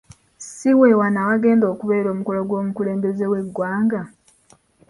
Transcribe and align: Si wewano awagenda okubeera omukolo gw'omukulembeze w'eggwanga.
Si 0.55 0.69
wewano 0.79 1.17
awagenda 1.23 1.65
okubeera 1.73 2.07
omukolo 2.13 2.39
gw'omukulembeze 2.47 3.25
w'eggwanga. 3.31 4.01